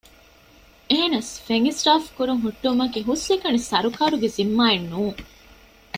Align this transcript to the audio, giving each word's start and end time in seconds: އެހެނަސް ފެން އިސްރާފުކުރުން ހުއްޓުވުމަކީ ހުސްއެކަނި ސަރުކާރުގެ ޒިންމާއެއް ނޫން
އެހެނަސް 0.89 1.31
ފެން 1.45 1.65
އިސްރާފުކުރުން 1.69 2.41
ހުއްޓުވުމަކީ 2.45 2.99
ހުސްއެކަނި 3.09 3.59
ސަރުކާރުގެ 3.69 4.29
ޒިންމާއެއް 4.35 4.87
ނޫން 4.91 5.19